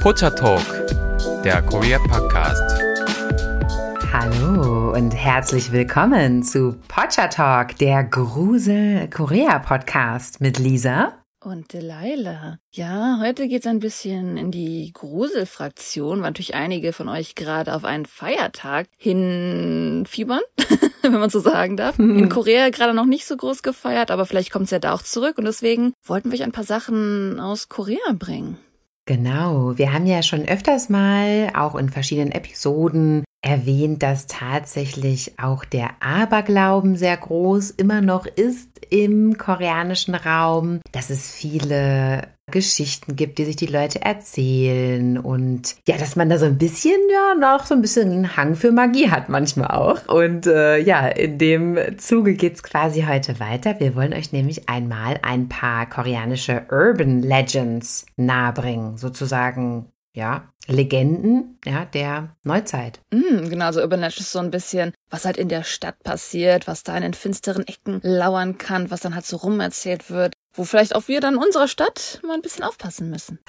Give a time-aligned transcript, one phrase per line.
[0.00, 0.64] Pocha Talk,
[1.44, 2.80] der Korea Podcast.
[4.10, 11.12] Hallo und herzlich willkommen zu Pocha Talk, der Grusel Korea Podcast mit Lisa
[11.44, 12.56] und Delilah.
[12.72, 17.84] Ja, heute geht's ein bisschen in die Gruselfraktion, weil natürlich einige von euch gerade auf
[17.84, 20.40] einen Feiertag hinfiebern,
[21.02, 21.98] wenn man so sagen darf.
[21.98, 25.36] In Korea gerade noch nicht so groß gefeiert, aber vielleicht kommt's ja da auch zurück
[25.36, 28.56] und deswegen wollten wir euch ein paar Sachen aus Korea bringen.
[29.06, 35.64] Genau, wir haben ja schon öfters mal, auch in verschiedenen Episoden, erwähnt, dass tatsächlich auch
[35.64, 43.38] der Aberglauben sehr groß immer noch ist im koreanischen Raum, dass es viele Geschichten gibt,
[43.38, 47.64] die sich die Leute erzählen und ja, dass man da so ein bisschen ja noch
[47.64, 50.08] so ein bisschen einen Hang für Magie hat manchmal auch.
[50.08, 53.78] Und äh, ja, in dem Zuge geht's quasi heute weiter.
[53.78, 59.86] Wir wollen euch nämlich einmal ein paar koreanische Urban Legends nahebringen, sozusagen
[60.20, 63.00] ja, Legenden ja, der Neuzeit.
[63.10, 66.84] Mm, genau, so Legends ist so ein bisschen, was halt in der Stadt passiert, was
[66.84, 70.94] da in den finsteren Ecken lauern kann, was dann halt so rumerzählt wird, wo vielleicht
[70.94, 73.38] auch wir dann unserer Stadt mal ein bisschen aufpassen müssen.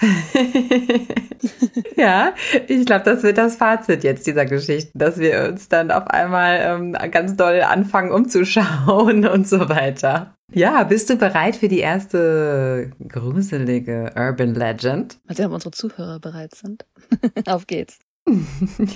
[1.96, 2.34] ja,
[2.68, 6.60] ich glaube, das wird das Fazit jetzt dieser Geschichte, dass wir uns dann auf einmal
[6.62, 10.34] ähm, ganz doll anfangen umzuschauen und so weiter.
[10.54, 15.18] Ja, bist du bereit für die erste gruselige Urban Legend?
[15.26, 16.84] Mal sehen, ob unsere Zuhörer bereit sind.
[17.46, 17.98] Auf geht's.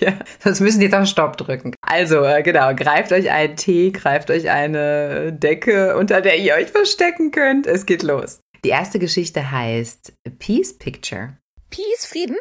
[0.00, 1.74] ja, sonst müssen die jetzt auf Stopp drücken.
[1.80, 6.68] Also, äh, genau, greift euch einen Tee, greift euch eine Decke, unter der ihr euch
[6.68, 7.66] verstecken könnt.
[7.66, 8.38] Es geht los.
[8.64, 11.38] Die erste Geschichte heißt Peace Picture.
[11.70, 12.36] Peace, Frieden?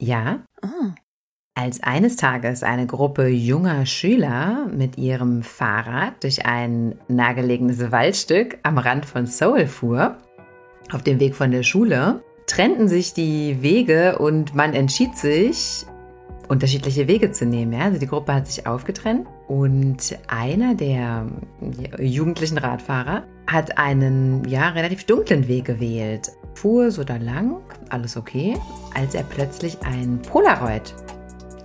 [0.00, 0.44] Ja.
[0.62, 0.90] Oh.
[1.60, 8.78] Als eines Tages eine Gruppe junger Schüler mit ihrem Fahrrad durch ein nahegelegenes Waldstück am
[8.78, 10.18] Rand von Seoul fuhr,
[10.92, 15.84] auf dem Weg von der Schule, trennten sich die Wege und man entschied sich,
[16.46, 17.72] unterschiedliche Wege zu nehmen.
[17.72, 17.86] Ja?
[17.86, 21.26] Also die Gruppe hat sich aufgetrennt und einer der
[21.98, 26.30] jugendlichen Radfahrer hat einen ja relativ dunklen Weg gewählt.
[26.54, 27.56] Fuhr so da lang,
[27.88, 28.54] alles okay,
[28.94, 30.94] als er plötzlich ein Polaroid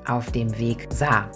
[0.07, 1.29] auf dem Weg sah.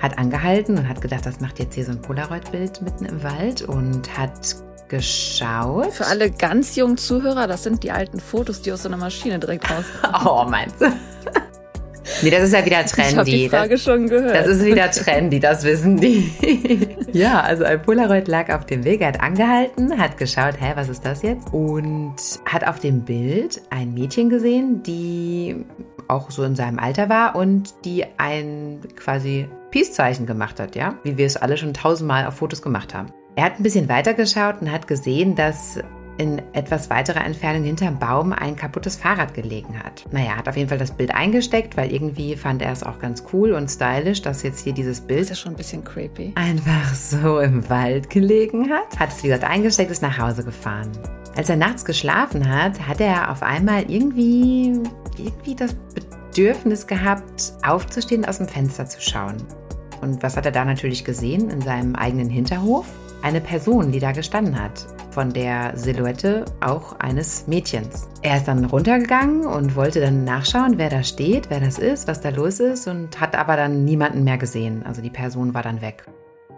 [0.00, 3.62] Hat angehalten und hat gedacht, das macht jetzt hier so ein Polaroid-Bild mitten im Wald
[3.62, 4.56] und hat
[4.88, 5.92] geschaut.
[5.92, 9.38] Für alle ganz jungen Zuhörer, das sind die alten Fotos, die aus so einer Maschine
[9.38, 10.26] direkt rauskommen.
[10.26, 10.86] oh, meinst du?
[12.22, 13.10] Nee, das ist ja wieder trendy.
[13.10, 14.34] Ich habe die Frage das, schon gehört.
[14.34, 16.32] Das ist wieder trendy, das wissen die.
[17.12, 20.88] ja, also ein Polaroid lag auf dem Weg, er hat angehalten, hat geschaut, hä, was
[20.88, 21.52] ist das jetzt?
[21.52, 25.64] Und hat auf dem Bild ein Mädchen gesehen, die
[26.08, 31.18] auch so in seinem Alter war und die ein quasi Peace-Zeichen gemacht hat, ja, wie
[31.18, 33.12] wir es alle schon tausendmal auf Fotos gemacht haben.
[33.36, 35.78] Er hat ein bisschen weiter geschaut und hat gesehen, dass
[36.18, 40.04] in etwas weiterer Entfernung hinterm Baum ein kaputtes Fahrrad gelegen hat.
[40.10, 43.22] Naja, hat auf jeden Fall das Bild eingesteckt, weil irgendwie fand er es auch ganz
[43.32, 45.30] cool und stylisch, dass jetzt hier dieses Bild.
[45.30, 46.32] Ist schon ein bisschen creepy.
[46.34, 48.98] Einfach so im Wald gelegen hat.
[48.98, 50.90] Hat es, wie gesagt, eingesteckt, ist nach Hause gefahren.
[51.36, 54.80] Als er nachts geschlafen hat, hat er auf einmal irgendwie,
[55.16, 59.36] irgendwie das Bedürfnis gehabt, aufzustehen, aus dem Fenster zu schauen.
[60.00, 62.86] Und was hat er da natürlich gesehen in seinem eigenen Hinterhof?
[63.22, 68.08] Eine Person, die da gestanden hat von der Silhouette auch eines Mädchens.
[68.22, 72.20] Er ist dann runtergegangen und wollte dann nachschauen, wer da steht, wer das ist, was
[72.20, 74.82] da los ist und hat aber dann niemanden mehr gesehen.
[74.84, 76.04] Also die Person war dann weg.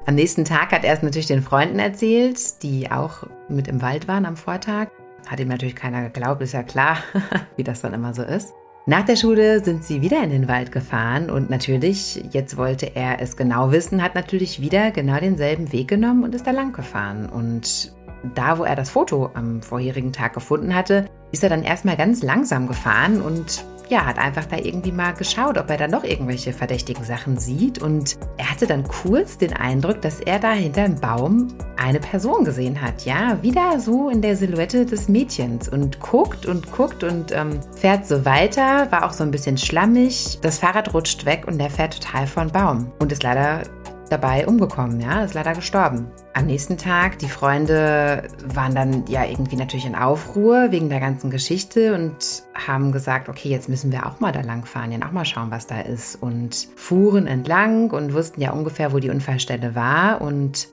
[0.06, 4.08] Am nächsten Tag hat er es natürlich den Freunden erzählt, die auch mit im Wald
[4.08, 4.88] waren am Vortag.
[5.26, 6.98] Hat ihm natürlich keiner geglaubt, ist ja klar,
[7.56, 8.54] wie das dann immer so ist.
[8.86, 13.20] Nach der Schule sind sie wieder in den Wald gefahren und natürlich, jetzt wollte er
[13.20, 17.28] es genau wissen, hat natürlich wieder genau denselben Weg genommen und ist da lang gefahren.
[17.28, 17.92] Und
[18.34, 22.22] da, wo er das Foto am vorherigen Tag gefunden hatte, ist er dann erstmal ganz
[22.22, 26.52] langsam gefahren und ja, hat einfach da irgendwie mal geschaut, ob er da noch irgendwelche
[26.52, 27.82] verdächtigen Sachen sieht.
[27.82, 32.44] Und er hatte dann kurz den Eindruck, dass er da hinter dem Baum eine Person
[32.44, 33.04] gesehen hat.
[33.04, 38.06] Ja, wieder so in der Silhouette des Mädchens und guckt und guckt und ähm, fährt
[38.06, 40.38] so weiter, war auch so ein bisschen schlammig.
[40.40, 43.62] Das Fahrrad rutscht weg und er fährt total vor den Baum und ist leider
[44.10, 46.10] dabei umgekommen, ja, ist leider gestorben.
[46.34, 51.30] Am nächsten Tag, die Freunde waren dann ja irgendwie natürlich in Aufruhr wegen der ganzen
[51.30, 55.12] Geschichte und haben gesagt, okay, jetzt müssen wir auch mal da lang fahren, ja auch
[55.12, 59.74] mal schauen, was da ist und fuhren entlang und wussten ja ungefähr, wo die Unfallstelle
[59.74, 60.68] war und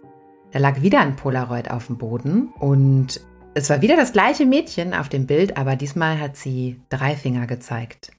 [0.51, 3.21] da lag wieder ein Polaroid auf dem Boden und
[3.53, 7.47] es war wieder das gleiche Mädchen auf dem Bild, aber diesmal hat sie drei Finger
[7.47, 8.11] gezeigt.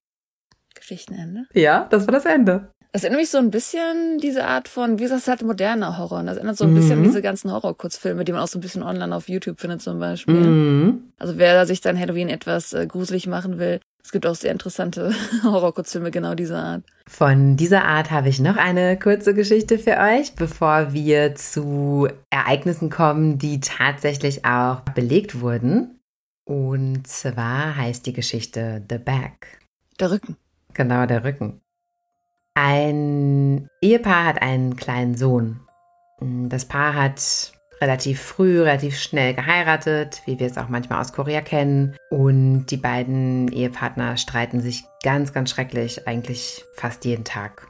[0.74, 1.46] Geschichtenende?
[1.52, 2.72] Ja, das war das Ende.
[2.92, 6.22] Das erinnert mich so ein bisschen diese Art von, wie gesagt, es halt moderner Horror.
[6.22, 7.04] Das erinnert so ein bisschen Mhm.
[7.04, 9.98] an diese ganzen Horror-Kurzfilme, die man auch so ein bisschen online auf YouTube findet zum
[9.98, 10.34] Beispiel.
[10.34, 11.02] Mhm.
[11.18, 15.12] Also wer sich dann Halloween etwas äh, gruselig machen will, es gibt auch sehr interessante
[15.42, 16.82] Horror-Kurzfilme genau dieser Art.
[17.06, 22.88] Von dieser Art habe ich noch eine kurze Geschichte für euch, bevor wir zu Ereignissen
[22.88, 25.98] kommen, die tatsächlich auch belegt wurden.
[26.46, 29.58] Und zwar heißt die Geschichte The Back.
[30.00, 30.36] Der Rücken.
[30.72, 31.60] Genau, der Rücken.
[32.60, 35.60] Ein Ehepaar hat einen kleinen Sohn.
[36.20, 41.40] Das Paar hat relativ früh, relativ schnell geheiratet, wie wir es auch manchmal aus Korea
[41.40, 41.94] kennen.
[42.10, 47.68] Und die beiden Ehepartner streiten sich ganz, ganz schrecklich, eigentlich fast jeden Tag.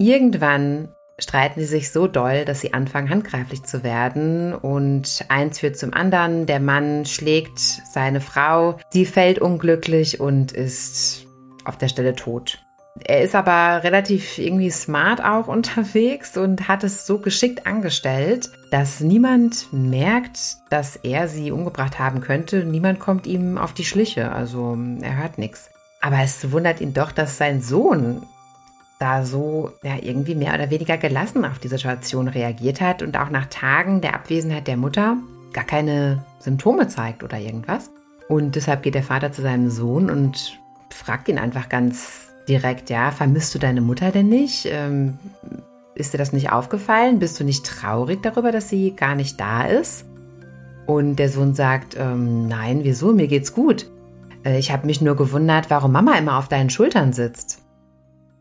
[0.00, 0.88] Irgendwann
[1.20, 4.56] streiten sie sich so doll, dass sie anfangen, handgreiflich zu werden.
[4.56, 6.46] Und eins führt zum anderen.
[6.46, 8.76] Der Mann schlägt seine Frau.
[8.90, 11.26] Sie fällt unglücklich und ist
[11.64, 12.65] auf der Stelle tot.
[13.04, 19.00] Er ist aber relativ irgendwie smart auch unterwegs und hat es so geschickt angestellt, dass
[19.00, 22.64] niemand merkt, dass er sie umgebracht haben könnte.
[22.64, 25.70] Niemand kommt ihm auf die Schliche, also er hört nichts.
[26.00, 28.22] Aber es wundert ihn doch, dass sein Sohn
[28.98, 33.30] da so ja, irgendwie mehr oder weniger gelassen auf die Situation reagiert hat und auch
[33.30, 35.18] nach Tagen der Abwesenheit der Mutter
[35.52, 37.90] gar keine Symptome zeigt oder irgendwas.
[38.28, 40.58] Und deshalb geht der Vater zu seinem Sohn und
[40.90, 44.66] fragt ihn einfach ganz direkt, ja, vermisst du deine Mutter denn nicht?
[44.70, 45.18] Ähm,
[45.94, 47.18] ist dir das nicht aufgefallen?
[47.18, 50.04] Bist du nicht traurig darüber, dass sie gar nicht da ist?
[50.86, 53.12] Und der Sohn sagt, ähm, nein, wieso?
[53.12, 53.90] Mir geht's gut.
[54.44, 57.62] Äh, ich habe mich nur gewundert, warum Mama immer auf deinen Schultern sitzt.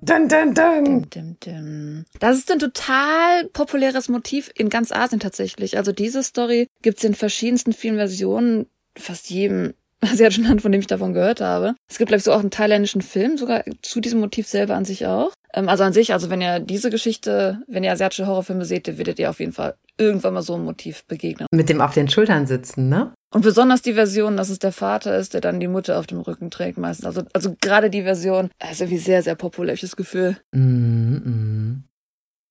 [0.02, 0.84] Dun, dun, dun.
[0.84, 2.06] Dim, dim, dim.
[2.20, 5.78] Das ist ein total populäres Motiv in ganz Asien tatsächlich.
[5.78, 9.74] Also diese Story gibt's in verschiedensten vielen Versionen, fast jedem
[10.12, 11.76] asiatischen Land, von dem ich davon gehört habe.
[11.90, 14.86] Es gibt, glaube ich, so auch einen thailändischen Film, sogar zu diesem Motiv selber an
[14.86, 15.32] sich auch.
[15.54, 18.98] Ähm, also an sich, also wenn ihr diese Geschichte, wenn ihr asiatische Horrorfilme seht, dann
[18.98, 21.48] werdet ihr auf jeden Fall irgendwann mal so ein Motiv begegnen.
[21.52, 23.14] Mit dem auf den Schultern sitzen, ne?
[23.34, 26.22] Und besonders die Version, dass es der Vater ist, der dann die Mutter auf dem
[26.22, 27.06] Rücken trägt meistens.
[27.06, 30.38] Also, also gerade die Version, ist irgendwie sehr, sehr populär, hab ich das Gefühl.
[30.54, 31.82] Mm -mm.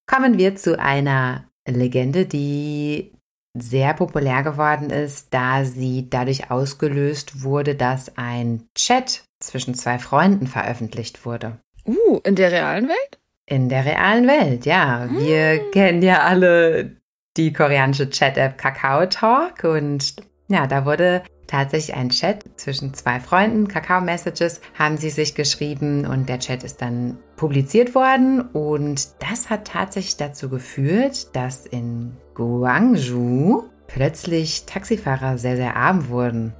[0.07, 3.13] Kommen wir zu einer Legende, die
[3.55, 10.47] sehr populär geworden ist, da sie dadurch ausgelöst wurde, dass ein Chat zwischen zwei Freunden
[10.47, 11.59] veröffentlicht wurde.
[11.87, 13.19] Uh, in der realen Welt?
[13.47, 15.09] In der realen Welt, ja.
[15.11, 15.71] Wir Hm.
[15.73, 16.97] kennen ja alle
[17.37, 20.17] die koreanische Chat-App Kakao Talk und
[20.49, 26.07] ja, da wurde tatsächlich ein Chat zwischen zwei Freunden, Kakao Messages, haben sie sich geschrieben
[26.07, 32.17] und der Chat ist dann publiziert worden und das hat tatsächlich dazu geführt, dass in
[32.35, 36.53] Guangzhou plötzlich Taxifahrer sehr, sehr arm wurden.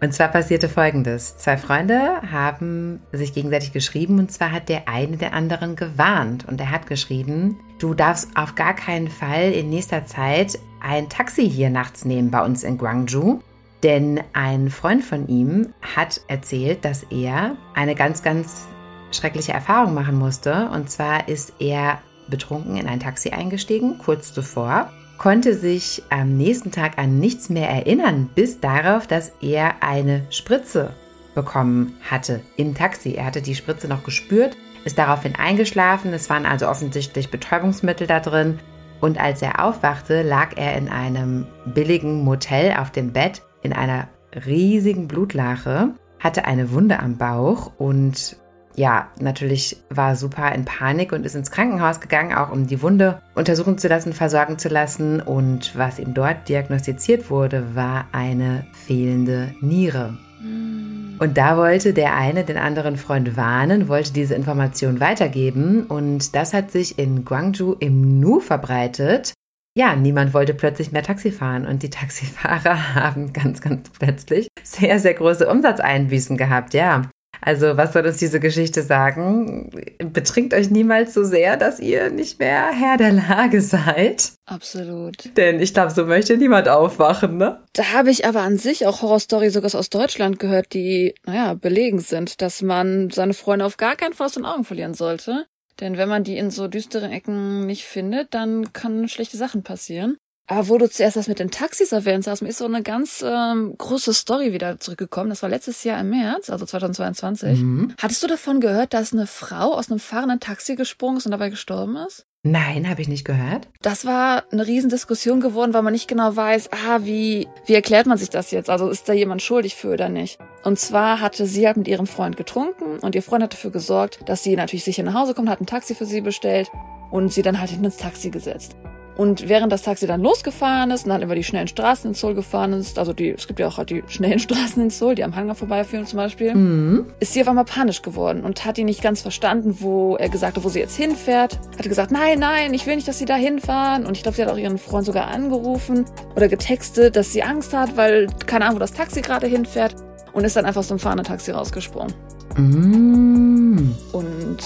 [0.00, 1.36] Und zwar passierte Folgendes.
[1.38, 6.60] Zwei Freunde haben sich gegenseitig geschrieben und zwar hat der eine den anderen gewarnt und
[6.60, 11.70] er hat geschrieben, du darfst auf gar keinen Fall in nächster Zeit ein Taxi hier
[11.70, 13.40] nachts nehmen bei uns in Guangzhou.
[13.82, 18.66] Denn ein Freund von ihm hat erzählt, dass er eine ganz, ganz
[19.12, 20.68] schreckliche Erfahrung machen musste.
[20.70, 21.98] Und zwar ist er
[22.28, 27.68] betrunken in ein Taxi eingestiegen, kurz zuvor, konnte sich am nächsten Tag an nichts mehr
[27.68, 30.94] erinnern, bis darauf, dass er eine Spritze
[31.34, 33.12] bekommen hatte im Taxi.
[33.12, 36.12] Er hatte die Spritze noch gespürt, ist daraufhin eingeschlafen.
[36.12, 38.58] Es waren also offensichtlich Betäubungsmittel da drin.
[39.00, 44.08] Und als er aufwachte, lag er in einem billigen Motel auf dem Bett in einer
[44.46, 48.36] riesigen Blutlache, hatte eine Wunde am Bauch und
[48.78, 53.20] ja, natürlich war super in Panik und ist ins Krankenhaus gegangen, auch um die Wunde
[53.34, 55.20] untersuchen zu lassen, versorgen zu lassen.
[55.20, 60.16] Und was ihm dort diagnostiziert wurde, war eine fehlende Niere.
[60.40, 66.54] Und da wollte der eine den anderen Freund warnen, wollte diese Information weitergeben und das
[66.54, 69.32] hat sich in Guangzhou im Nu verbreitet.
[69.76, 75.00] Ja, niemand wollte plötzlich mehr Taxi fahren und die Taxifahrer haben ganz, ganz plötzlich sehr,
[75.00, 77.02] sehr große Umsatzeinbüßen gehabt, ja.
[77.40, 79.70] Also, was soll uns diese Geschichte sagen?
[79.98, 84.32] Betrinkt euch niemals so sehr, dass ihr nicht mehr Herr der Lage seid.
[84.46, 85.36] Absolut.
[85.36, 87.62] Denn ich glaube, so möchte niemand aufwachen, ne?
[87.74, 91.98] Da habe ich aber an sich auch Horrorstory sogar aus Deutschland gehört, die, naja, belegen
[91.98, 95.46] sind, dass man seine Freunde auf gar keinen Fall aus den Augen verlieren sollte.
[95.80, 100.16] Denn wenn man die in so düsteren Ecken nicht findet, dann können schlechte Sachen passieren.
[100.48, 103.22] Aber wo du zuerst das mit den Taxis erwähnt hast, mir ist so eine ganz
[103.24, 105.28] ähm, große Story wieder zurückgekommen.
[105.28, 107.60] Das war letztes Jahr im März, also 2022.
[107.60, 107.94] Mhm.
[108.00, 111.50] Hattest du davon gehört, dass eine Frau aus einem fahrenden Taxi gesprungen ist und dabei
[111.50, 112.24] gestorben ist?
[112.44, 113.68] Nein, habe ich nicht gehört.
[113.82, 118.16] Das war eine Riesendiskussion geworden, weil man nicht genau weiß, ah, wie, wie erklärt man
[118.16, 118.70] sich das jetzt?
[118.70, 120.38] Also ist da jemand schuldig für oder nicht?
[120.64, 124.20] Und zwar hatte sie halt mit ihrem Freund getrunken und ihr Freund hat dafür gesorgt,
[124.26, 126.70] dass sie natürlich sicher nach Hause kommt, hat ein Taxi für sie bestellt
[127.10, 128.76] und sie dann halt hinten ins Taxi gesetzt.
[129.18, 132.34] Und während das Taxi dann losgefahren ist und dann über die schnellen Straßen in Seoul
[132.34, 135.24] gefahren ist, also die, es gibt ja auch halt die schnellen Straßen in Seoul, die
[135.24, 137.06] am Hangar vorbeiführen zum Beispiel, Mhm.
[137.18, 140.56] ist sie auf einmal panisch geworden und hat ihn nicht ganz verstanden, wo er gesagt
[140.56, 141.58] hat, wo sie jetzt hinfährt.
[141.76, 144.06] Hat gesagt, nein, nein, ich will nicht, dass sie da hinfahren.
[144.06, 146.04] Und ich glaube, sie hat auch ihren Freund sogar angerufen
[146.36, 149.96] oder getextet, dass sie Angst hat, weil keine Ahnung, wo das Taxi gerade hinfährt.
[150.32, 152.14] Und ist dann einfach aus dem fahrenden Taxi rausgesprungen.
[152.56, 153.94] Mm.
[154.12, 154.58] Und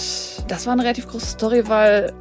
[0.49, 2.13] das war eine relativ große Story, weil,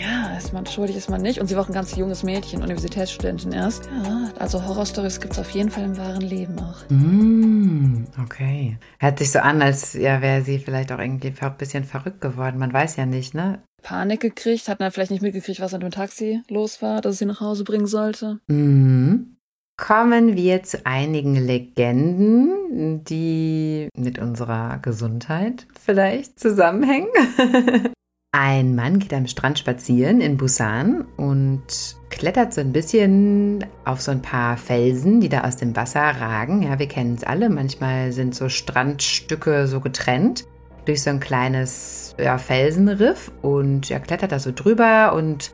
[0.00, 1.40] ja, ist man schuldig, ist man nicht.
[1.40, 3.88] Und sie war auch ein ganz junges Mädchen, Universitätsstudentin erst.
[4.04, 6.88] Ja, also Horrorstories gibt's auf jeden Fall im wahren Leben auch.
[6.90, 8.04] Mm.
[8.22, 8.78] Okay.
[8.98, 12.58] Hört sich so an, als ja, wäre sie vielleicht auch irgendwie ein bisschen verrückt geworden.
[12.58, 13.62] Man weiß ja nicht, ne?
[13.82, 17.18] Panik gekriegt, hat dann vielleicht nicht mitgekriegt, was an dem Taxi los war, dass es
[17.18, 18.40] sie nach Hause bringen sollte.
[18.46, 19.36] Mhm.
[19.76, 27.08] Kommen wir zu einigen Legenden, die mit unserer Gesundheit vielleicht zusammenhängen.
[28.36, 31.62] Ein Mann geht am Strand spazieren in Busan und
[32.10, 36.64] klettert so ein bisschen auf so ein paar Felsen, die da aus dem Wasser ragen.
[36.64, 37.48] Ja, wir kennen es alle.
[37.48, 40.46] Manchmal sind so Strandstücke so getrennt
[40.84, 45.52] durch so ein kleines ja, Felsenriff und er klettert da so drüber und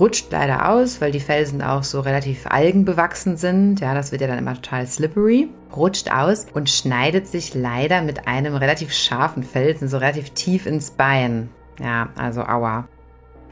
[0.00, 3.80] rutscht leider aus, weil die Felsen auch so relativ algenbewachsen sind.
[3.80, 5.50] Ja, das wird ja dann immer total slippery.
[5.76, 10.92] Rutscht aus und schneidet sich leider mit einem relativ scharfen Felsen so relativ tief ins
[10.92, 11.50] Bein.
[11.82, 12.86] Ja, also aua.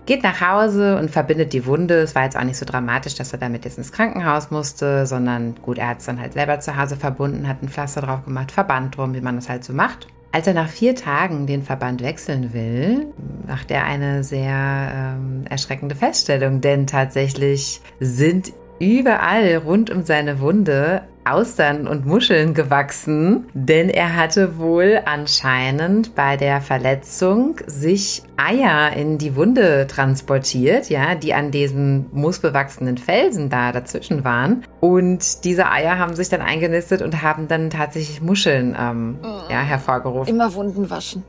[0.06, 2.00] Geht nach Hause und verbindet die Wunde.
[2.00, 5.54] Es war jetzt auch nicht so dramatisch, dass er damit jetzt ins Krankenhaus musste, sondern
[5.62, 8.50] gut, er hat es dann halt selber zu Hause verbunden, hat ein Pflaster drauf gemacht,
[8.50, 10.08] Verband drum, wie man das halt so macht.
[10.32, 13.06] Als er nach vier Tagen den Verband wechseln will,
[13.46, 21.02] macht er eine sehr ähm, erschreckende Feststellung, denn tatsächlich sind überall rund um seine Wunde
[21.24, 29.18] Austern und Muscheln gewachsen, denn er hatte wohl anscheinend bei der Verletzung sich Eier in
[29.18, 34.64] die Wunde transportiert, ja, die an diesem moosbewachsenen Felsen da dazwischen waren.
[34.80, 39.18] Und diese Eier haben sich dann eingenistet und haben dann tatsächlich Muscheln ähm,
[39.50, 40.34] ja, hervorgerufen.
[40.34, 41.22] Immer Wunden waschen.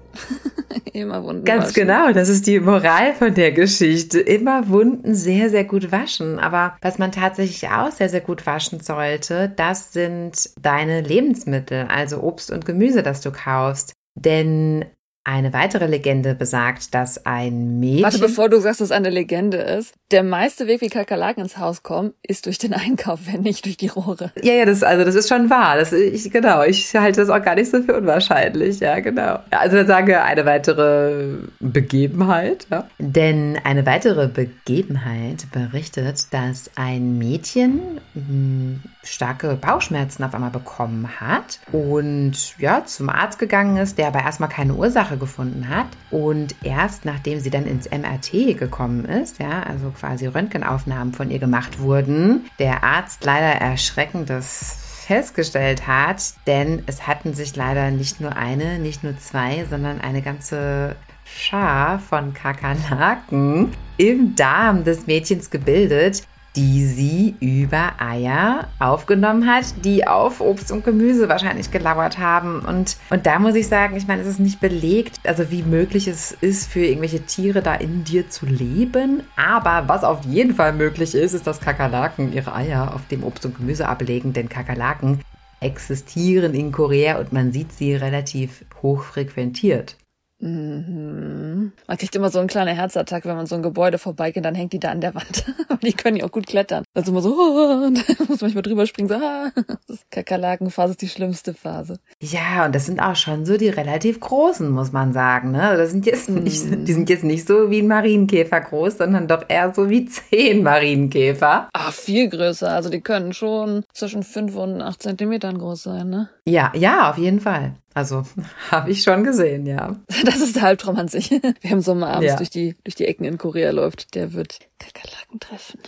[0.93, 1.87] Immer Wunden Ganz waschen.
[1.87, 4.19] genau, das ist die Moral von der Geschichte.
[4.19, 6.39] Immer Wunden sehr, sehr gut waschen.
[6.39, 12.21] Aber was man tatsächlich auch sehr, sehr gut waschen sollte, das sind deine Lebensmittel, also
[12.21, 13.93] Obst und Gemüse, das du kaufst.
[14.15, 14.85] Denn
[15.23, 18.03] eine weitere Legende besagt, dass ein Mädchen.
[18.03, 19.93] Warte, bevor du sagst, dass es eine Legende ist.
[20.09, 23.77] Der meiste Weg, wie Kakerlaken ins Haus kommen, ist durch den Einkauf, wenn nicht durch
[23.77, 24.31] die Rohre.
[24.41, 25.77] Ja, ja, das, also das ist schon wahr.
[25.77, 28.79] Das, ich, genau, ich halte das auch gar nicht so für unwahrscheinlich.
[28.79, 29.39] Ja, genau.
[29.51, 32.65] Also dann sagen wir eine weitere Begebenheit.
[32.71, 32.87] Ja.
[32.97, 41.59] Denn eine weitere Begebenheit berichtet, dass ein Mädchen mh, starke Bauchschmerzen auf einmal bekommen hat
[41.71, 45.87] und ja, zum Arzt gegangen ist, der aber erstmal keine Ursache gefunden hat.
[46.11, 51.39] Und erst nachdem sie dann ins MRT gekommen ist, ja, also quasi Röntgenaufnahmen von ihr
[51.39, 58.35] gemacht wurden, der Arzt leider erschreckendes festgestellt hat, denn es hatten sich leider nicht nur
[58.35, 66.23] eine, nicht nur zwei, sondern eine ganze Schar von Kakerlaken im Darm des Mädchens gebildet,
[66.55, 72.59] die sie über Eier aufgenommen hat, die auf Obst und Gemüse wahrscheinlich gelauert haben.
[72.59, 76.07] Und, und da muss ich sagen, ich meine, es ist nicht belegt, also wie möglich
[76.07, 79.23] es ist, für irgendwelche Tiere da in dir zu leben.
[79.37, 83.45] Aber was auf jeden Fall möglich ist, ist, dass Kakerlaken ihre Eier auf dem Obst
[83.45, 85.21] und Gemüse ablegen, denn Kakerlaken
[85.61, 89.95] existieren in Korea und man sieht sie relativ hoch frequentiert.
[90.41, 91.71] Mhm.
[91.87, 94.73] Man kriegt immer so eine kleine Herzattacke, wenn man so ein Gebäude vorbeigeht, dann hängt
[94.73, 95.45] die da an der Wand.
[95.69, 96.83] Aber die können ja auch gut klettern.
[96.93, 99.51] Also immer so, oh, und dann muss man manchmal drüber springen, so, ah.
[99.87, 101.99] Das ist Kakerlakenphase ist die schlimmste Phase.
[102.21, 105.51] Ja, und das sind auch schon so die relativ großen, muss man sagen.
[105.51, 105.77] Ne?
[105.77, 109.45] Das sind jetzt nicht, die sind jetzt nicht so wie ein Marienkäfer groß, sondern doch
[109.47, 111.69] eher so wie zehn Marienkäfer.
[111.73, 112.69] Ah, viel größer.
[112.69, 116.29] Also die können schon zwischen 5 und 8 Zentimetern groß sein, ne?
[116.47, 117.75] Ja, ja, auf jeden Fall.
[117.93, 118.23] Also
[118.71, 119.97] habe ich schon gesehen, ja.
[120.25, 121.29] Das ist der Albtraum an sich.
[121.29, 122.37] Wer im Sommer abends Ja.
[122.37, 125.79] durch, die, durch die Ecken in Korea läuft, der wird Kakerlaken treffen.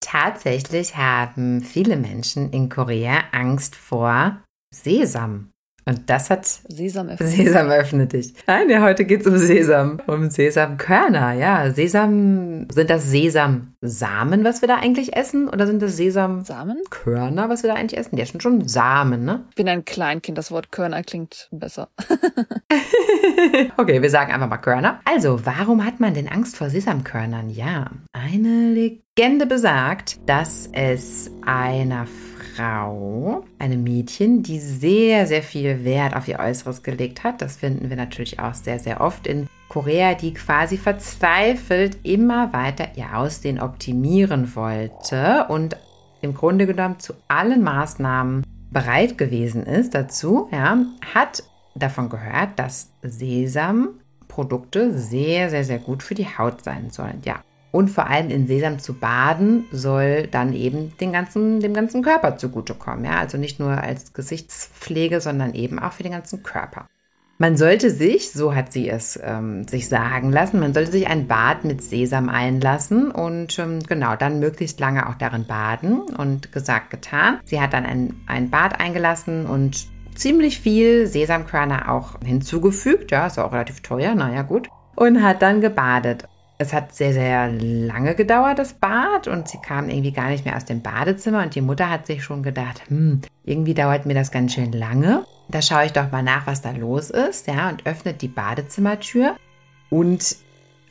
[0.00, 4.42] Tatsächlich haben viele Menschen in Korea Angst vor
[4.74, 5.50] Sesam.
[5.86, 7.28] Und das hat Sesam öffnet.
[7.28, 8.32] Sesam öffne dich.
[8.46, 10.00] Nein, ja, heute geht's um Sesam.
[10.06, 11.70] Um Sesamkörner, ja.
[11.70, 15.48] Sesam, sind das Sesamsamen, was wir da eigentlich essen?
[15.48, 17.50] Oder sind das Sesamkörner, Samen?
[17.50, 18.16] was wir da eigentlich essen?
[18.16, 19.44] Ja, sind schon Samen, ne?
[19.50, 21.88] Ich bin ein Kleinkind, das Wort Körner klingt besser.
[23.76, 25.00] okay, wir sagen einfach mal Körner.
[25.04, 27.50] Also, warum hat man denn Angst vor Sesamkörnern?
[27.50, 32.06] Ja, eine Legende besagt, dass es einer
[32.54, 37.42] Frau, einem Mädchen, die sehr, sehr viel Wert auf ihr Äußeres gelegt hat.
[37.42, 42.88] Das finden wir natürlich auch sehr, sehr oft in Korea, die quasi verzweifelt immer weiter
[42.96, 45.76] ihr Aussehen optimieren wollte und
[46.20, 50.78] im Grunde genommen zu allen Maßnahmen bereit gewesen ist dazu, ja,
[51.14, 51.42] hat
[51.74, 57.20] davon gehört, dass Sesamprodukte sehr, sehr, sehr gut für die Haut sein sollen.
[57.24, 57.40] Ja,
[57.74, 62.36] und vor allem in Sesam zu baden soll dann eben den ganzen, dem ganzen Körper
[62.36, 63.04] zugutekommen.
[63.04, 63.18] Ja?
[63.18, 66.86] Also nicht nur als Gesichtspflege, sondern eben auch für den ganzen Körper.
[67.38, 71.26] Man sollte sich, so hat sie es ähm, sich sagen lassen, man sollte sich ein
[71.26, 76.02] Bad mit Sesam einlassen und ähm, genau dann möglichst lange auch darin baden.
[76.02, 77.40] Und gesagt, getan.
[77.44, 83.10] Sie hat dann ein, ein Bad eingelassen und ziemlich viel Sesamkörner auch hinzugefügt.
[83.10, 84.68] Ja, ist auch relativ teuer, naja, gut.
[84.94, 86.28] Und hat dann gebadet.
[86.64, 90.56] Es hat sehr, sehr lange gedauert, das Bad, und sie kam irgendwie gar nicht mehr
[90.56, 91.42] aus dem Badezimmer.
[91.42, 95.26] Und die Mutter hat sich schon gedacht, hm, irgendwie dauert mir das ganz schön lange.
[95.50, 99.36] Da schaue ich doch mal nach, was da los ist, ja, und öffnet die Badezimmertür
[99.90, 100.36] und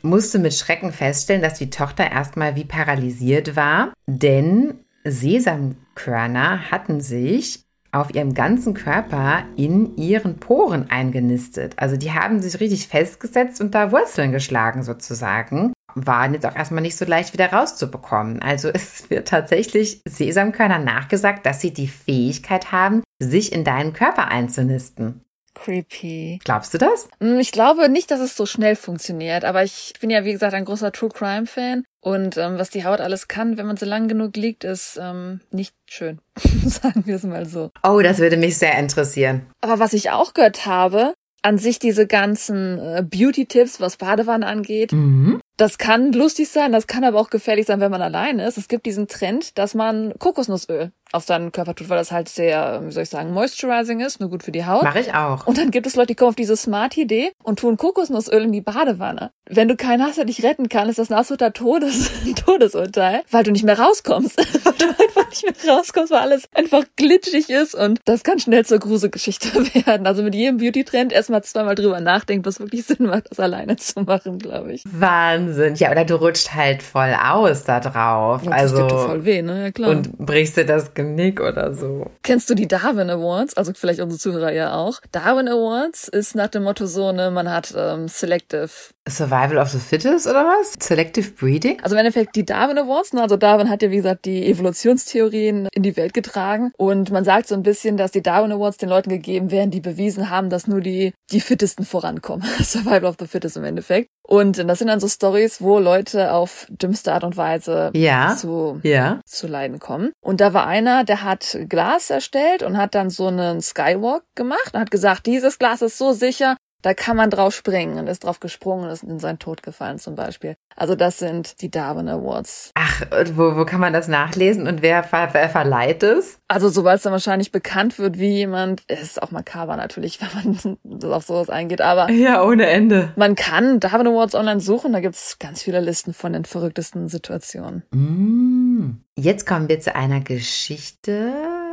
[0.02, 7.63] musste mit Schrecken feststellen, dass die Tochter erstmal wie paralysiert war, denn Sesamkörner hatten sich
[7.94, 11.74] auf ihrem ganzen Körper in ihren Poren eingenistet.
[11.76, 15.72] Also die haben sich richtig festgesetzt und da Wurzeln geschlagen sozusagen.
[15.94, 18.42] Waren jetzt auch erstmal nicht so leicht wieder rauszubekommen.
[18.42, 24.28] Also es wird tatsächlich Sesamkörner nachgesagt, dass sie die Fähigkeit haben, sich in deinen Körper
[24.28, 25.20] einzunisten.
[25.54, 26.40] Creepy.
[26.44, 27.08] Glaubst du das?
[27.20, 30.52] Hm, Ich glaube nicht, dass es so schnell funktioniert, aber ich bin ja, wie gesagt,
[30.52, 31.84] ein großer True Crime Fan.
[32.04, 35.40] Und ähm, was die Haut alles kann, wenn man so lang genug liegt, ist ähm,
[35.50, 36.18] nicht schön.
[36.66, 37.70] Sagen wir es mal so.
[37.82, 39.46] Oh, das würde mich sehr interessieren.
[39.62, 44.92] Aber was ich auch gehört habe, an sich diese ganzen äh, Beauty-Tipps, was Badewanne angeht,
[44.92, 45.40] Mhm.
[45.56, 48.58] Das kann lustig sein, das kann aber auch gefährlich sein, wenn man allein ist.
[48.58, 52.82] Es gibt diesen Trend, dass man Kokosnussöl auf seinen Körper tut, weil das halt sehr,
[52.84, 54.82] wie soll ich sagen, moisturizing ist, nur gut für die Haut.
[54.82, 55.46] Mache ich auch.
[55.46, 58.60] Und dann gibt es Leute, die kommen auf diese Smart-Idee und tun Kokosnussöl in die
[58.60, 59.30] Badewanne.
[59.48, 62.10] Wenn du keinen hast, der dich retten kann, ist das ein absoluter Todes
[62.44, 64.38] Todesurteil, weil du nicht mehr rauskommst.
[64.64, 68.64] weil du einfach nicht mehr rauskommst, weil alles einfach glitschig ist und das kann schnell
[68.64, 69.54] zur Gruselgeschichte
[69.86, 70.06] werden.
[70.08, 74.00] Also mit jedem Beauty-Trend erstmal zweimal drüber nachdenken, was wirklich Sinn macht, das alleine zu
[74.00, 74.82] machen, glaube ich.
[74.86, 75.43] Wahnsinn.
[75.78, 78.42] Ja, oder du rutscht halt voll aus da drauf.
[78.42, 79.64] Und das also tut dir voll weh, ne?
[79.64, 79.90] Ja, klar.
[79.90, 82.10] und brichst dir das Genick oder so.
[82.22, 83.56] Kennst du die Darwin Awards?
[83.56, 85.00] Also vielleicht unsere Zuhörer ja auch.
[85.12, 88.70] Darwin Awards ist nach dem Motto so, ne, man hat ähm, Selective
[89.08, 90.74] Survival of the Fittest oder was?
[90.80, 91.78] Selective Breeding?
[91.82, 93.20] Also im Endeffekt die Darwin Awards, ne?
[93.20, 97.48] also Darwin hat ja wie gesagt die Evolutionstheorien in die Welt getragen und man sagt
[97.48, 100.66] so ein bisschen, dass die Darwin Awards den Leuten gegeben werden, die bewiesen haben, dass
[100.66, 102.46] nur die die Fittesten vorankommen.
[102.62, 104.08] Survival of the Fittest im Endeffekt.
[104.26, 108.34] Und das sind dann so Stories, wo Leute auf dümmste Art und Weise Ja.
[108.36, 109.20] zu Ja.
[109.26, 110.12] zu leiden kommen.
[110.24, 114.70] Und da war einer, der hat Glas erstellt und hat dann so einen Skywalk gemacht
[114.72, 118.24] und hat gesagt, dieses Glas ist so sicher, da kann man drauf springen und ist
[118.24, 120.54] drauf gesprungen und ist in seinen Tod gefallen zum Beispiel.
[120.76, 122.72] Also das sind die Darwin Awards.
[122.74, 126.40] Ach, und wo, wo kann man das nachlesen und wer, ver, wer verleiht es?
[126.46, 130.78] Also sobald es dann wahrscheinlich bekannt wird, wie jemand, es ist auch makaber natürlich, wenn
[131.02, 133.12] man auf sowas eingeht, aber Ja, ohne Ende.
[133.16, 137.82] man kann Darwin Awards online suchen, da gibt's ganz viele Listen von den verrücktesten Situationen.
[137.92, 139.00] Mm.
[139.16, 141.32] Jetzt kommen wir zu einer Geschichte,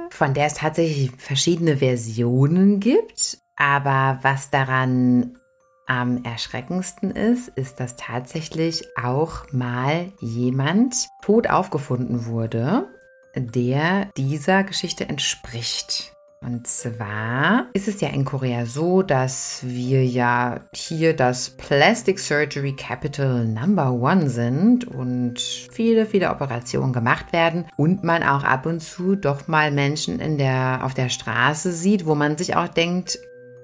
[0.09, 3.40] von der es tatsächlich verschiedene Versionen gibt.
[3.61, 5.37] Aber was daran
[5.85, 12.87] am erschreckendsten ist, ist, dass tatsächlich auch mal jemand tot aufgefunden wurde,
[13.35, 16.11] der dieser Geschichte entspricht.
[16.43, 22.75] Und zwar ist es ja in Korea so, dass wir ja hier das Plastic Surgery
[22.75, 28.79] Capital Number One sind und viele, viele Operationen gemacht werden und man auch ab und
[28.79, 33.19] zu doch mal Menschen in der, auf der Straße sieht, wo man sich auch denkt,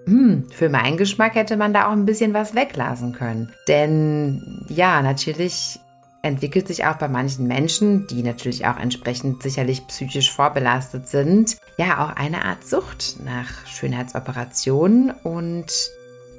[0.07, 3.51] hm, für meinen Geschmack hätte man da auch ein bisschen was weglassen können.
[3.67, 5.81] Denn ja, natürlich
[6.21, 12.05] entwickelt sich auch bei manchen Menschen, die natürlich auch entsprechend sicherlich psychisch vorbelastet sind, ja
[12.05, 15.71] auch eine Art Sucht nach Schönheitsoperationen und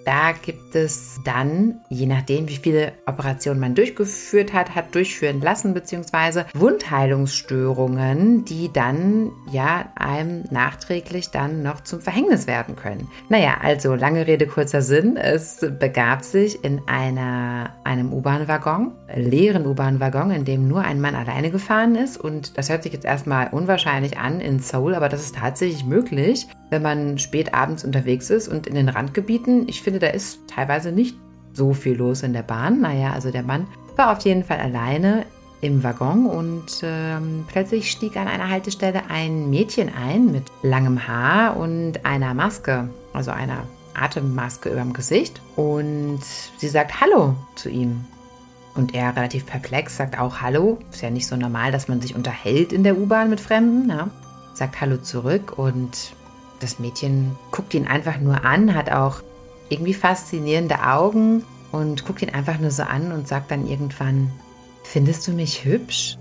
[0.09, 5.75] da gibt es dann, je nachdem, wie viele Operationen man durchgeführt hat, hat durchführen lassen,
[5.75, 13.07] beziehungsweise Wundheilungsstörungen, die dann ja einem nachträglich dann noch zum Verhängnis werden können.
[13.29, 15.19] Naja, also lange Rede, kurzer Sinn.
[15.19, 21.51] Es begab sich in einer, einem U-Bahn-Waggon, leeren U-Bahn-Waggon, in dem nur ein Mann alleine
[21.51, 22.17] gefahren ist.
[22.17, 26.49] Und das hört sich jetzt erstmal unwahrscheinlich an in Seoul, aber das ist tatsächlich möglich,
[26.71, 29.69] wenn man spät abends unterwegs ist und in den Randgebieten.
[29.69, 31.17] Ich finde, da ist teilweise nicht
[31.53, 32.81] so viel los in der Bahn.
[32.81, 35.25] Naja, also der Mann war auf jeden Fall alleine
[35.61, 41.57] im Waggon und ähm, plötzlich stieg an einer Haltestelle ein Mädchen ein mit langem Haar
[41.57, 45.41] und einer Maske, also einer Atemmaske über dem Gesicht.
[45.57, 46.21] Und
[46.59, 48.05] sie sagt Hallo zu ihm.
[48.75, 50.79] Und er relativ perplex sagt auch Hallo.
[50.93, 53.91] Ist ja nicht so normal, dass man sich unterhält in der U-Bahn mit Fremden.
[53.91, 54.09] Ja?
[54.55, 56.13] Sagt Hallo zurück und
[56.61, 59.23] das Mädchen guckt ihn einfach nur an, hat auch
[59.69, 64.31] irgendwie faszinierende Augen und guckt ihn einfach nur so an und sagt dann irgendwann,
[64.85, 66.17] findest du mich hübsch?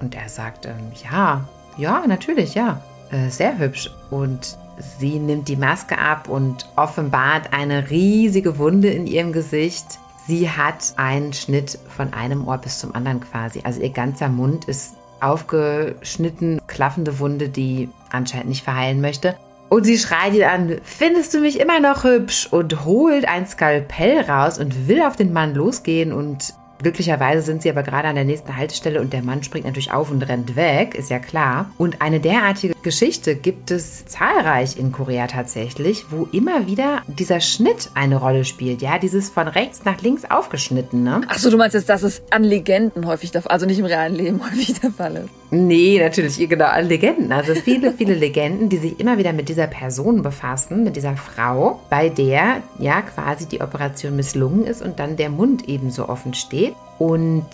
[0.00, 3.90] Und er sagt, ähm, ja, ja, natürlich, ja, äh, sehr hübsch.
[4.10, 4.58] Und
[4.98, 9.98] sie nimmt die Maske ab und offenbart eine riesige Wunde in ihrem Gesicht.
[10.26, 13.60] Sie hat einen Schnitt von einem Ohr bis zum anderen quasi.
[13.64, 19.36] Also ihr ganzer Mund ist aufgeschnitten, klaffende Wunde, die anscheinend nicht verheilen möchte.
[19.68, 22.48] Und sie schreit ihn an, findest du mich immer noch hübsch?
[22.50, 27.70] Und holt ein Skalpell raus und will auf den Mann losgehen und Glücklicherweise sind sie
[27.70, 30.94] aber gerade an der nächsten Haltestelle und der Mann springt natürlich auf und rennt weg,
[30.94, 31.70] ist ja klar.
[31.78, 37.90] Und eine derartige Geschichte gibt es zahlreich in Korea tatsächlich, wo immer wieder dieser Schnitt
[37.94, 38.82] eine Rolle spielt.
[38.82, 41.02] Ja, dieses von rechts nach links aufgeschnitten.
[41.02, 41.22] Ne?
[41.28, 44.78] Achso, du meinst jetzt, dass es an Legenden häufig also nicht im realen Leben häufig
[44.78, 45.30] der Fall ist.
[45.50, 47.32] Nee, natürlich, genau, an Legenden.
[47.32, 51.80] Also viele, viele Legenden, die sich immer wieder mit dieser Person befassen, mit dieser Frau,
[51.88, 56.74] bei der ja quasi die Operation misslungen ist und dann der Mund ebenso offen steht.
[56.98, 57.46] Und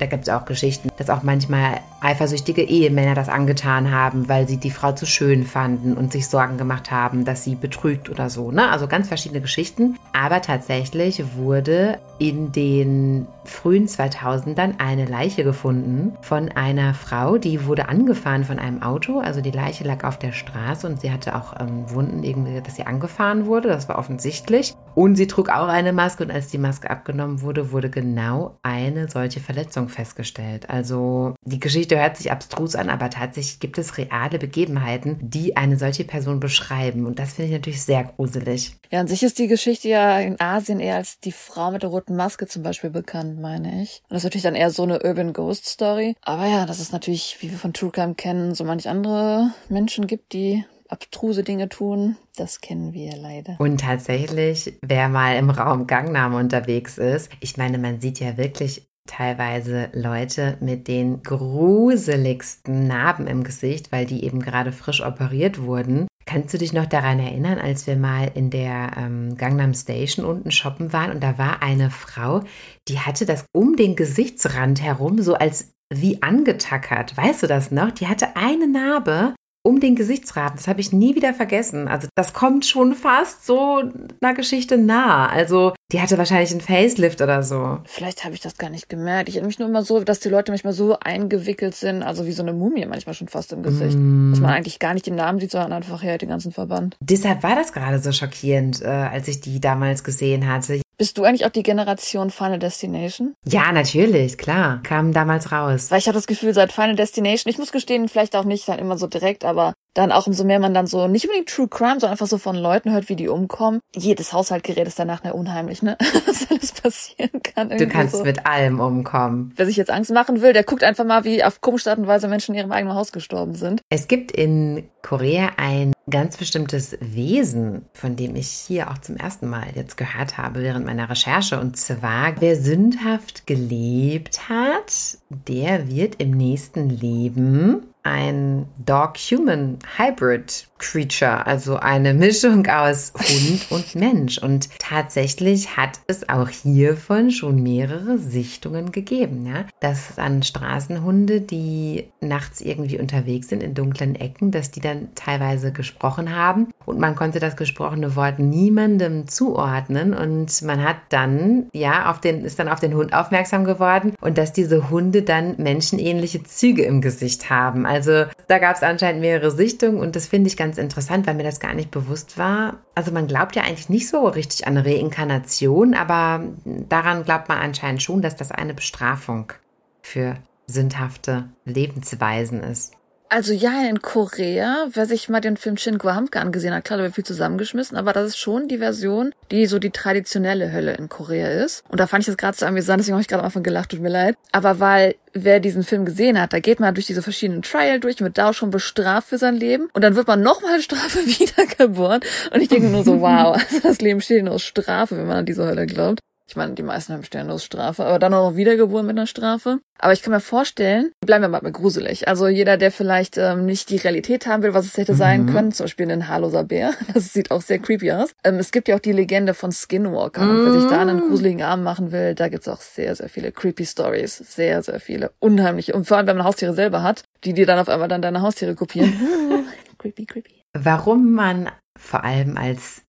[0.00, 4.56] da gibt es auch Geschichten, dass auch manchmal eifersüchtige Ehemänner das angetan haben, weil sie
[4.56, 8.50] die Frau zu schön fanden und sich Sorgen gemacht haben, dass sie betrügt oder so.
[8.50, 8.70] Ne?
[8.70, 9.98] Also ganz verschiedene Geschichten.
[10.14, 17.88] Aber tatsächlich wurde in den frühen 2000ern eine Leiche gefunden von einer Frau, die wurde
[17.88, 19.18] angefahren von einem Auto.
[19.18, 22.76] Also die Leiche lag auf der Straße und sie hatte auch ähm, Wunden, irgendwie, dass
[22.76, 23.68] sie angefahren wurde.
[23.68, 24.74] Das war offensichtlich.
[25.00, 29.08] Und sie trug auch eine Maske und als die Maske abgenommen wurde, wurde genau eine
[29.08, 30.68] solche Verletzung festgestellt.
[30.68, 35.78] Also die Geschichte hört sich abstrus an, aber tatsächlich gibt es reale Begebenheiten, die eine
[35.78, 37.06] solche Person beschreiben.
[37.06, 38.76] Und das finde ich natürlich sehr gruselig.
[38.90, 41.88] Ja, an sich ist die Geschichte ja in Asien eher als die Frau mit der
[41.88, 44.02] roten Maske zum Beispiel bekannt, meine ich.
[44.10, 46.14] Und das ist natürlich dann eher so eine Urban Ghost Story.
[46.20, 50.06] Aber ja, das ist natürlich, wie wir von True Crime kennen, so manch andere Menschen
[50.06, 52.16] gibt, die abstruse Dinge tun.
[52.36, 53.56] Das kennen wir leider.
[53.58, 58.86] Und tatsächlich, wer mal im Raum Gangnam unterwegs ist, ich meine, man sieht ja wirklich
[59.06, 66.06] teilweise Leute mit den gruseligsten Narben im Gesicht, weil die eben gerade frisch operiert wurden.
[66.26, 70.52] Kannst du dich noch daran erinnern, als wir mal in der ähm, Gangnam Station unten
[70.52, 72.42] shoppen waren und da war eine Frau,
[72.86, 77.16] die hatte das um den Gesichtsrand herum so als wie angetackert.
[77.16, 77.90] Weißt du das noch?
[77.90, 79.34] Die hatte eine Narbe
[79.70, 80.56] um den Gesichtsraten.
[80.56, 81.86] Das habe ich nie wieder vergessen.
[81.86, 83.82] Also das kommt schon fast so
[84.20, 85.28] einer Geschichte nah.
[85.28, 87.78] Also die hatte wahrscheinlich einen Facelift oder so.
[87.84, 89.28] Vielleicht habe ich das gar nicht gemerkt.
[89.28, 92.32] Ich erinnere mich nur immer so, dass die Leute manchmal so eingewickelt sind, also wie
[92.32, 93.96] so eine Mumie manchmal schon fast im Gesicht.
[93.96, 94.32] Mm.
[94.32, 96.96] Dass man eigentlich gar nicht den Namen sieht, sondern einfach ja den ganzen Verband.
[97.00, 100.80] Deshalb war das gerade so schockierend, äh, als ich die damals gesehen hatte.
[101.00, 103.34] Bist du eigentlich auch die Generation Final Destination?
[103.46, 104.82] Ja, natürlich, klar.
[104.82, 105.90] Kam damals raus.
[105.90, 108.78] Weil ich habe das Gefühl, seit Final Destination, ich muss gestehen, vielleicht auch nicht dann
[108.78, 112.00] immer so direkt, aber dann auch umso mehr man dann so, nicht unbedingt True Crime,
[112.00, 113.80] sondern einfach so von Leuten hört, wie die umkommen.
[113.96, 115.96] Jedes Haushaltgerät ist danach ne unheimlich, ne?
[116.26, 117.70] Was alles passieren kann.
[117.70, 118.22] Du kannst so.
[118.22, 119.54] mit allem umkommen.
[119.56, 122.08] Wer sich jetzt Angst machen will, der guckt einfach mal, wie auf komische Art und
[122.08, 123.80] Weise Menschen in ihrem eigenen Haus gestorben sind.
[123.88, 129.48] Es gibt in Korea ein ganz bestimmtes Wesen, von dem ich hier auch zum ersten
[129.48, 131.60] Mal jetzt gehört habe während meiner Recherche.
[131.60, 141.76] Und zwar, wer sündhaft gelebt hat, der wird im nächsten Leben ein Dog-Human-Hybrid Creature, also
[141.76, 144.38] eine Mischung aus Hund und Mensch.
[144.38, 149.46] Und tatsächlich hat es auch hiervon schon mehrere Sichtungen gegeben.
[149.46, 149.66] Ja?
[149.78, 155.72] Dass an Straßenhunde, die nachts irgendwie unterwegs sind in dunklen Ecken, dass die dann teilweise
[155.72, 162.10] gesprochen haben und man konnte das gesprochene Wort niemandem zuordnen und man hat dann, ja,
[162.10, 166.42] auf den, ist dann auf den Hund aufmerksam geworden und dass diese Hunde dann menschenähnliche
[166.42, 167.86] Züge im Gesicht haben.
[167.86, 171.34] Also da gab es anscheinend mehrere Sichtungen und das finde ich ganz ganz interessant, weil
[171.34, 172.78] mir das gar nicht bewusst war.
[172.94, 178.04] Also man glaubt ja eigentlich nicht so richtig an Reinkarnation, aber daran glaubt man anscheinend
[178.04, 179.52] schon, dass das eine Bestrafung
[180.00, 180.36] für
[180.68, 182.94] sündhafte Lebensweisen ist.
[183.32, 187.04] Also ja, in Korea, wer sich mal den Film Shin Gwahamka angesehen hat, klar, da
[187.04, 191.08] wird viel zusammengeschmissen, aber das ist schon die Version, die so die traditionelle Hölle in
[191.08, 191.84] Korea ist.
[191.88, 193.90] Und da fand ich das gerade so amüsant, deswegen habe ich gerade am Anfang gelacht,
[193.90, 194.34] tut mir leid.
[194.50, 198.20] Aber weil, wer diesen Film gesehen hat, da geht man durch diese verschiedenen Trial durch,
[198.20, 202.22] wird da auch schon bestraft für sein Leben und dann wird man nochmal Strafe wiedergeboren.
[202.52, 205.46] Und ich denke nur so, wow, das Leben steht nur aus Strafe, wenn man an
[205.46, 206.18] diese Hölle glaubt.
[206.50, 209.78] Ich meine, die meisten haben Sternlosstrafe, aber dann auch noch wiedergeboren mit einer Strafe.
[210.00, 212.26] Aber ich kann mir vorstellen, bleiben wir mal bei gruselig.
[212.26, 215.52] Also jeder, der vielleicht ähm, nicht die Realität haben will, was es hätte sein mhm.
[215.52, 218.32] können, zum Beispiel ein haarloser Bär, das sieht auch sehr creepy aus.
[218.42, 220.42] Ähm, es gibt ja auch die Legende von Skinwalker.
[220.42, 220.50] Mhm.
[220.50, 223.52] Und wer sich da einen gruseligen Abend machen will, da gibt's auch sehr, sehr viele
[223.52, 224.38] creepy Stories.
[224.38, 225.30] Sehr, sehr viele.
[225.38, 225.94] Unheimliche.
[225.94, 228.42] Und vor allem, wenn man Haustiere selber hat, die dir dann auf einmal dann deine
[228.42, 229.12] Haustiere kopieren.
[229.98, 230.64] creepy, creepy.
[230.76, 233.02] Warum man vor allem als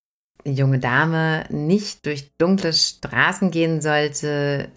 [0.45, 4.69] junge Dame nicht durch dunkle Straßen gehen sollte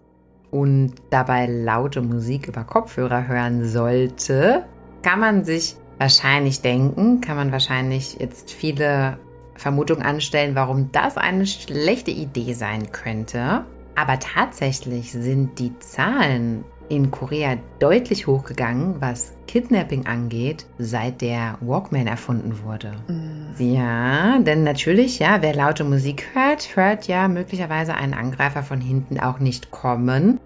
[0.50, 4.64] und dabei laute Musik über Kopfhörer hören sollte,
[5.02, 9.18] kann man sich wahrscheinlich denken, kann man wahrscheinlich jetzt viele
[9.56, 13.64] Vermutungen anstellen, warum das eine schlechte Idee sein könnte.
[13.94, 22.06] Aber tatsächlich sind die Zahlen in Korea deutlich hochgegangen, was Kidnapping angeht, seit der Walkman
[22.06, 22.92] erfunden wurde.
[23.08, 23.44] Mhm.
[23.58, 29.20] Ja, denn natürlich, ja, wer laute Musik hört, hört ja möglicherweise einen Angreifer von hinten
[29.20, 30.40] auch nicht kommen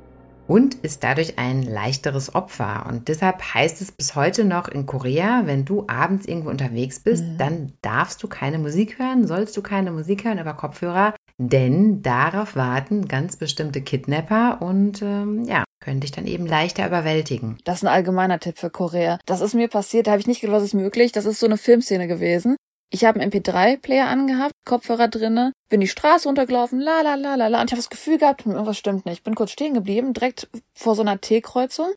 [0.49, 2.87] und ist dadurch ein leichteres Opfer.
[2.89, 7.25] Und deshalb heißt es bis heute noch in Korea, wenn du abends irgendwo unterwegs bist,
[7.25, 7.39] mhm.
[7.39, 12.57] dann darfst du keine Musik hören, sollst du keine Musik hören über Kopfhörer, denn darauf
[12.57, 17.59] warten ganz bestimmte Kidnapper und ähm, ja, können dich dann eben leichter überwältigen.
[17.65, 19.19] Das ist ein allgemeiner Tipp für Korea.
[19.25, 21.13] Das ist mir passiert, da habe ich nicht gedacht, was ist möglich.
[21.13, 22.57] Das ist so eine Filmszene gewesen.
[22.91, 27.49] Ich habe einen MP3-Player angehabt, Kopfhörer drinne, bin die Straße runtergelaufen, la la la la
[27.49, 29.25] la, und ich habe das Gefühl gehabt, irgendwas stimmt nicht.
[29.25, 31.89] Bin kurz stehen geblieben, direkt vor so einer T-Kreuzung,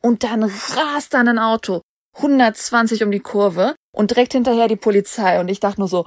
[0.00, 1.82] und dann rast dann ein Auto
[2.16, 5.40] 120 um die Kurve und direkt hinterher die Polizei.
[5.40, 6.04] Und ich dachte nur so,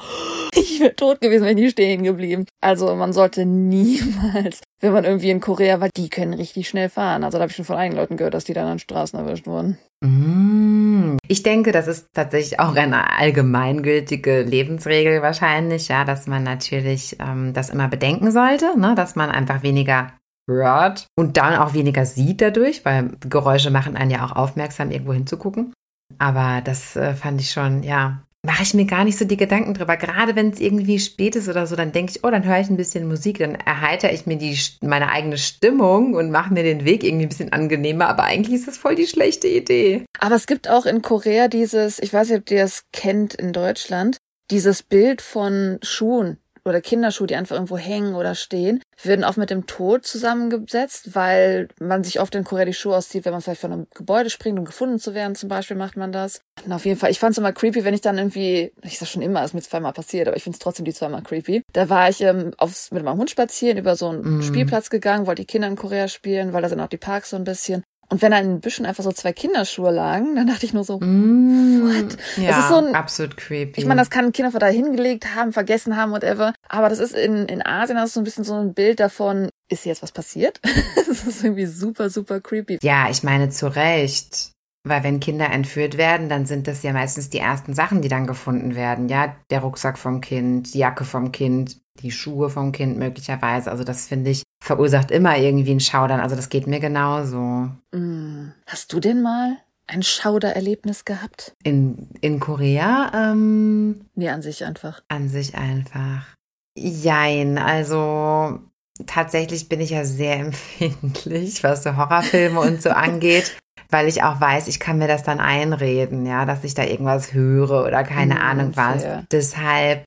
[0.54, 2.46] ich wäre tot gewesen, wenn die stehen geblieben.
[2.62, 7.24] Also man sollte niemals, wenn man irgendwie in Korea war, die können richtig schnell fahren.
[7.24, 9.48] Also da habe ich schon von einigen Leuten gehört, dass die dann an Straßen erwischt
[9.48, 9.78] wurden.
[10.04, 11.18] Mm.
[11.28, 17.54] Ich denke, das ist tatsächlich auch eine allgemeingültige Lebensregel wahrscheinlich, ja, dass man natürlich ähm,
[17.54, 20.14] das immer bedenken sollte, ne, dass man einfach weniger
[20.50, 25.14] hört und dann auch weniger sieht dadurch, weil Geräusche machen einen ja auch aufmerksam, irgendwo
[25.14, 25.74] hinzugucken.
[26.20, 29.74] Aber das äh, fand ich schon, ja, mache ich mir gar nicht so die Gedanken
[29.74, 29.98] drüber.
[29.98, 32.70] Gerade wenn es irgendwie spät ist oder so, dann denke ich, oh, dann höre ich
[32.70, 36.86] ein bisschen Musik, dann erheitere ich mir die, meine eigene Stimmung und mache mir den
[36.86, 38.08] Weg irgendwie ein bisschen angenehmer.
[38.08, 40.06] Aber eigentlich ist das voll die schlechte Idee.
[40.20, 43.52] Aber es gibt auch in Korea dieses, ich weiß nicht, ob ihr das kennt in
[43.52, 44.18] Deutschland,
[44.50, 49.50] dieses Bild von Schuhen oder Kinderschuhe, die einfach irgendwo hängen oder stehen, werden oft mit
[49.50, 53.62] dem Tod zusammengesetzt, weil man sich oft in Korea die Schuhe auszieht, wenn man vielleicht
[53.62, 56.42] von einem Gebäude springt, um gefunden zu werden, zum Beispiel macht man das.
[56.66, 59.08] Und auf jeden Fall, ich fand es immer creepy, wenn ich dann irgendwie, ich sag
[59.08, 61.64] schon immer, ist mir zweimal passiert, aber ich finde es trotzdem die zweimal creepy.
[61.74, 64.42] Da war ich ähm, aufs, mit meinem Hund spazieren, über so einen mm.
[64.42, 67.36] Spielplatz gegangen, wollte die Kinder in Korea spielen, weil da sind auch die Parks so
[67.36, 67.84] ein bisschen.
[68.10, 70.86] Und wenn da in den Büschen einfach so zwei Kinderschuhe lagen, dann dachte ich nur
[70.86, 72.18] so, mm, what?
[72.38, 73.82] Ja, das ist so ein, absolut creepy.
[73.82, 76.54] Ich meine, das kann Kinder da hingelegt haben, vergessen haben, whatever.
[76.70, 79.50] Aber das ist in, in Asien, das ist so ein bisschen so ein Bild davon,
[79.70, 80.62] ist jetzt was passiert?
[80.96, 82.80] das ist irgendwie super, super creepy.
[82.82, 84.52] Ja, ich meine, zu Recht.
[84.90, 88.28] Weil wenn Kinder entführt werden, dann sind das ja meistens die ersten Sachen, die dann
[88.28, 89.10] gefunden werden.
[89.10, 93.72] Ja, der Rucksack vom Kind, die Jacke vom Kind, die Schuhe vom Kind möglicherweise.
[93.72, 96.20] Also das finde ich verursacht immer irgendwie ein Schaudern.
[96.20, 97.70] Also das geht mir genauso.
[97.92, 98.52] Mm.
[98.66, 101.54] Hast du denn mal ein Schaudererlebnis gehabt?
[101.64, 103.12] In, in Korea?
[103.14, 105.02] Ähm, nee, an sich einfach.
[105.08, 106.36] An sich einfach.
[106.78, 108.60] Jein, also
[109.06, 113.58] tatsächlich bin ich ja sehr empfindlich, was so Horrorfilme und so angeht
[113.90, 117.34] weil ich auch weiß, ich kann mir das dann einreden, ja, dass ich da irgendwas
[117.34, 119.04] höre oder keine mm, Ahnung was.
[119.04, 119.24] Fair.
[119.32, 120.04] Deshalb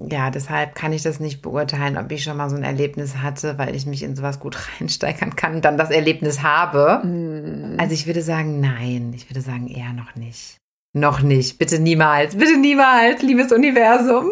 [0.00, 3.58] ja, deshalb kann ich das nicht beurteilen, ob ich schon mal so ein Erlebnis hatte,
[3.58, 7.04] weil ich mich in sowas gut reinsteigern kann und dann das Erlebnis habe.
[7.04, 7.78] Mm.
[7.78, 9.12] Also ich würde sagen, nein.
[9.14, 10.58] Ich würde sagen, eher noch nicht.
[10.94, 11.58] Noch nicht.
[11.58, 12.36] Bitte niemals.
[12.36, 14.30] Bitte niemals, liebes Universum.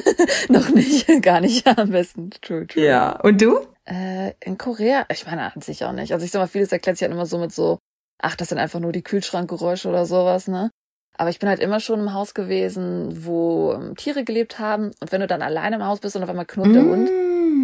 [0.48, 1.06] noch nicht.
[1.22, 2.30] Gar nicht am besten.
[2.42, 2.84] True, true.
[2.84, 3.20] Ja.
[3.20, 3.60] Und du?
[3.86, 5.06] Äh, in Korea?
[5.10, 6.12] Ich meine, an sich auch nicht.
[6.12, 7.78] Also ich sag mal, vieles erklärt sich halt immer so mit so,
[8.24, 10.70] ach, das sind einfach nur die Kühlschrankgeräusche oder sowas, ne?
[11.16, 14.90] Aber ich bin halt immer schon im Haus gewesen, wo ähm, Tiere gelebt haben.
[15.00, 16.90] Und wenn du dann alleine im Haus bist und auf einmal knurrt der mm.
[16.90, 17.10] Hund,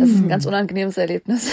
[0.01, 1.51] das ist ein ganz unangenehmes Erlebnis.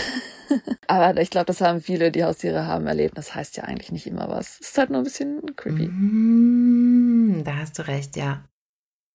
[0.87, 3.17] Aber ich glaube, das haben viele, die Haustiere haben, erlebt.
[3.17, 4.59] Das heißt ja eigentlich nicht immer was.
[4.61, 5.87] Es ist halt nur ein bisschen creepy.
[5.87, 8.43] Mm, da hast du recht, ja.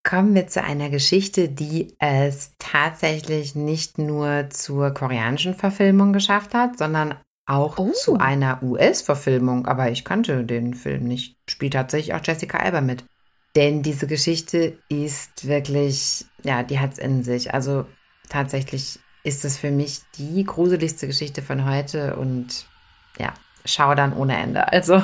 [0.03, 6.79] kommen wir zu einer Geschichte, die es tatsächlich nicht nur zur koreanischen Verfilmung geschafft hat,
[6.79, 7.15] sondern
[7.47, 7.91] auch Oh.
[7.93, 9.67] zu einer US-Verfilmung.
[9.67, 11.37] Aber ich kannte den Film nicht.
[11.49, 13.05] Spielt tatsächlich auch Jessica Alba mit.
[13.55, 17.53] Denn diese Geschichte ist wirklich, ja, die hat es in sich.
[17.53, 17.85] Also
[18.29, 22.67] tatsächlich ist es für mich die gruseligste Geschichte von heute und
[23.19, 24.73] ja, Schaudern ohne Ende.
[24.73, 25.03] Also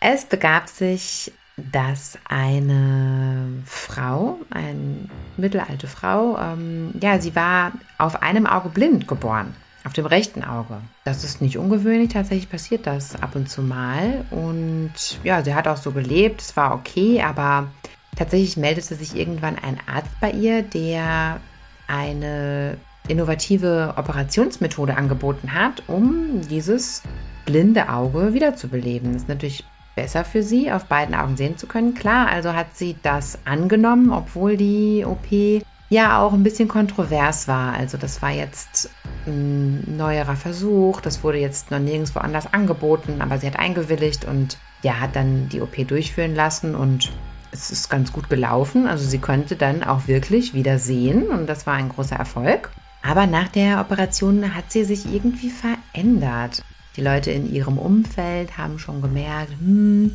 [0.00, 8.46] es begab sich, dass eine Frau, eine mittelalte Frau, ähm, ja, sie war auf einem
[8.46, 9.54] Auge blind geboren,
[9.86, 10.78] auf dem rechten Auge.
[11.04, 14.24] Das ist nicht ungewöhnlich, tatsächlich passiert das ab und zu mal.
[14.32, 17.68] Und ja, sie hat auch so gelebt, es war okay, aber
[18.16, 21.40] tatsächlich meldete sich irgendwann ein Arzt bei ihr, der
[21.86, 27.02] eine innovative Operationsmethode angeboten hat, um dieses
[27.44, 29.12] blinde Auge wiederzubeleben.
[29.12, 31.94] Das ist natürlich besser für sie, auf beiden Augen sehen zu können.
[31.94, 37.74] Klar, also hat sie das angenommen, obwohl die OP ja auch ein bisschen kontrovers war.
[37.74, 38.90] Also das war jetzt
[39.26, 44.58] ein neuerer Versuch, das wurde jetzt noch nirgendwo anders angeboten, aber sie hat eingewilligt und
[44.82, 47.12] ja, hat dann die OP durchführen lassen und
[47.50, 48.86] es ist ganz gut gelaufen.
[48.86, 52.70] Also sie konnte dann auch wirklich wieder sehen und das war ein großer Erfolg.
[53.02, 56.62] Aber nach der Operation hat sie sich irgendwie verändert.
[56.96, 60.14] Die Leute in ihrem Umfeld haben schon gemerkt, hm,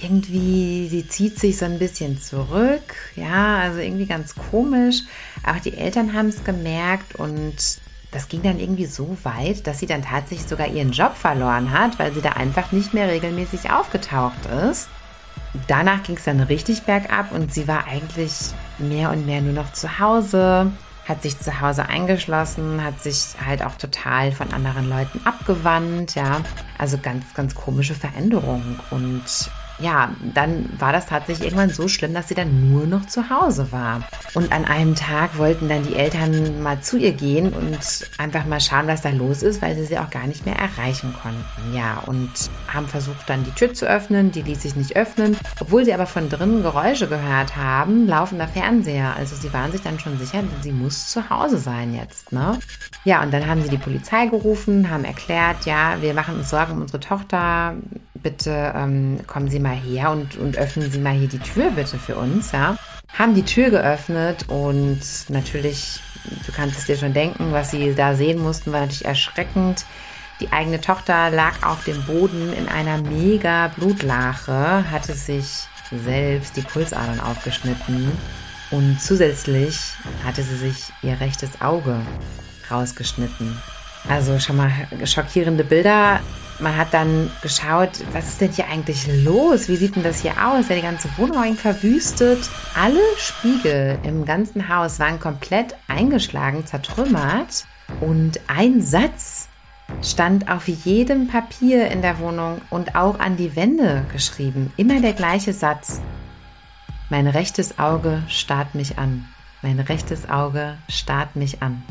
[0.00, 2.94] irgendwie, sie zieht sich so ein bisschen zurück.
[3.16, 5.02] Ja, also irgendwie ganz komisch.
[5.44, 7.80] Auch die Eltern haben es gemerkt und
[8.10, 11.98] das ging dann irgendwie so weit, dass sie dann tatsächlich sogar ihren Job verloren hat,
[11.98, 14.88] weil sie da einfach nicht mehr regelmäßig aufgetaucht ist.
[15.66, 18.32] Danach ging es dann richtig bergab und sie war eigentlich
[18.78, 20.72] mehr und mehr nur noch zu Hause,
[21.06, 26.42] hat sich zu Hause eingeschlossen, hat sich halt auch total von anderen Leuten abgewandt, ja.
[26.76, 28.78] Also ganz, ganz komische Veränderung.
[28.90, 33.30] Und ja, dann war das tatsächlich irgendwann so schlimm, dass sie dann nur noch zu
[33.30, 34.02] Hause war.
[34.34, 37.78] Und an einem Tag wollten dann die Eltern mal zu ihr gehen und
[38.18, 41.14] einfach mal schauen, was da los ist, weil sie sie auch gar nicht mehr erreichen
[41.22, 41.74] konnten.
[41.74, 42.30] Ja, und
[42.72, 46.06] haben versucht dann die Tür zu öffnen, die ließ sich nicht öffnen, obwohl sie aber
[46.06, 49.14] von drinnen Geräusche gehört haben, laufender Fernseher.
[49.16, 52.58] Also sie waren sich dann schon sicher, sie muss zu Hause sein jetzt, ne?
[53.04, 56.72] Ja, und dann haben sie die Polizei gerufen, haben erklärt, ja, wir machen uns Sorgen
[56.72, 57.74] um unsere Tochter,
[58.22, 61.98] bitte ähm, kommen Sie mal her und, und öffnen Sie mal hier die Tür bitte
[61.98, 62.76] für uns, ja.
[63.16, 66.00] Haben die Tür geöffnet und natürlich,
[66.46, 69.86] du kannst es dir schon denken, was sie da sehen mussten, war natürlich erschreckend.
[70.40, 75.66] Die eigene Tochter lag auf dem Boden in einer mega Blutlache, hatte sich
[76.04, 78.12] selbst die Pulsadern aufgeschnitten
[78.70, 79.78] und zusätzlich
[80.24, 82.00] hatte sie sich ihr rechtes Auge
[82.70, 83.56] rausgeschnitten.
[84.08, 84.70] Also schon mal
[85.04, 86.20] schockierende Bilder.
[86.60, 89.68] Man hat dann geschaut, was ist denn hier eigentlich los?
[89.68, 90.68] Wie sieht denn das hier aus?
[90.68, 92.50] Ja, die ganze Wohnung verwüstet.
[92.74, 97.64] Alle Spiegel im ganzen Haus waren komplett eingeschlagen, zertrümmert.
[98.00, 99.48] Und ein Satz
[100.02, 104.72] stand auf jedem Papier in der Wohnung und auch an die Wände geschrieben.
[104.76, 106.00] Immer der gleiche Satz.
[107.08, 109.26] Mein rechtes Auge starrt mich an.
[109.62, 111.82] Mein rechtes Auge starrt mich an.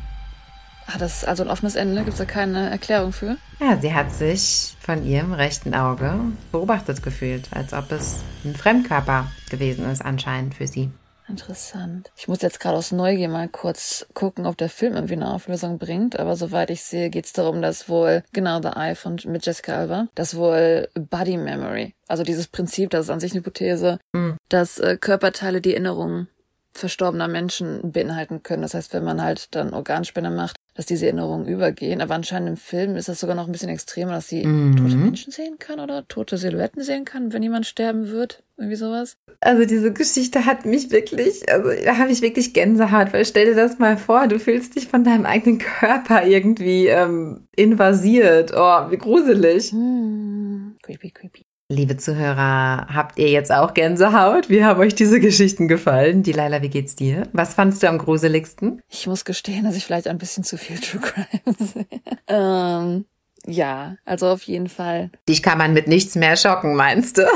[0.88, 2.02] Ah, das ist also ein offenes Ende.
[2.04, 3.38] Gibt es da keine Erklärung für?
[3.60, 6.14] Ja, sie hat sich von ihrem rechten Auge
[6.52, 10.90] beobachtet gefühlt, als ob es ein Fremdkörper gewesen ist anscheinend für sie.
[11.30, 12.10] Interessant.
[12.16, 15.78] Ich muss jetzt gerade aus Neugier mal kurz gucken, ob der Film irgendwie eine Auflösung
[15.78, 16.18] bringt.
[16.18, 19.74] Aber soweit ich sehe, geht es darum, dass wohl, genau, The Eye von, mit Jessica
[19.78, 24.38] Alba, dass wohl Body Memory, also dieses Prinzip, das ist an sich eine Hypothese, Mhm.
[24.48, 26.30] dass äh, Körperteile die Erinnerungen
[26.78, 28.62] verstorbener Menschen beinhalten können.
[28.62, 32.02] Das heißt, wenn man halt dann Organspende macht, dass diese Erinnerungen übergehen.
[32.02, 34.76] Aber anscheinend im Film ist das sogar noch ein bisschen extremer, dass sie Mhm.
[34.76, 38.44] tote Menschen sehen kann oder tote Silhouetten sehen kann, wenn jemand sterben wird.
[38.58, 39.18] Irgendwie sowas.
[39.40, 43.56] Also diese Geschichte hat mich wirklich, also da habe ich wirklich Gänsehaut, weil stell dir
[43.56, 48.52] das mal vor, du fühlst dich von deinem eigenen Körper irgendwie ähm, invasiert.
[48.56, 49.72] Oh, wie gruselig.
[49.72, 50.78] Hm.
[50.84, 51.46] Creepy, creepy.
[51.70, 54.50] Liebe Zuhörer, habt ihr jetzt auch Gänsehaut?
[54.50, 56.24] Wie haben euch diese Geschichten gefallen?
[56.24, 57.28] Die Laila, wie geht's dir?
[57.34, 58.82] Was fandst du am gruseligsten?
[58.88, 61.86] Ich muss gestehen, dass ich vielleicht ein bisschen zu viel True Crime sehe.
[62.28, 63.06] ähm,
[63.46, 65.12] ja, also auf jeden Fall.
[65.28, 67.24] Dich kann man mit nichts mehr schocken, meinst du?